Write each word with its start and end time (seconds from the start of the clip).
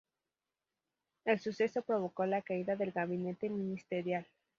El 1.25 1.39
suceso 1.39 1.83
provocó 1.83 2.25
la 2.25 2.41
caída 2.41 2.75
del 2.75 2.91
gabinete 2.91 3.49
ministerial. 3.51 4.25